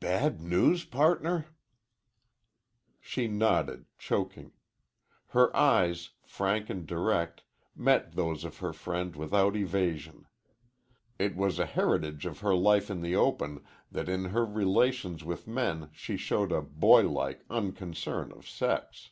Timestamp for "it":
11.16-11.36